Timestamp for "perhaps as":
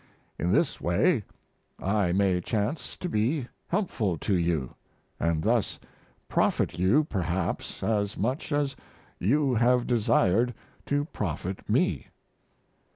7.03-8.17